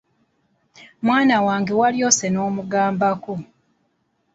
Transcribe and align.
Mwana 1.05 1.35
wange 1.45 1.71
walyose 1.81 2.25
n'omugambako! 2.29 3.33